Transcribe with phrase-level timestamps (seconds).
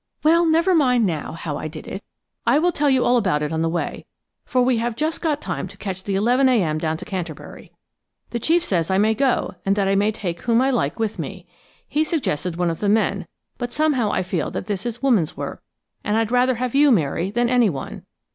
[0.23, 3.61] "Well, never mind now how I did it–I will tell you all about it on
[3.61, 4.07] the way,
[4.45, 6.79] for we have just got time to catch the 11 a.m.
[6.79, 7.71] down to Canterbury.
[8.31, 11.19] The chief says I may go, and that I may take whom I like with
[11.19, 11.45] me.
[11.87, 13.27] He suggested one of the men,
[13.59, 15.61] but somehow I feel that this is woman's work,
[16.03, 18.03] and I'd rather have you, Mary, than anyone.